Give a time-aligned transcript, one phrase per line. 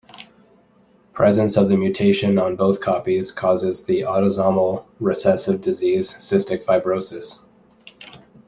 [1.13, 7.43] Presence of the mutation on both copies causes the autosomal recessive disease cystic fibrosis.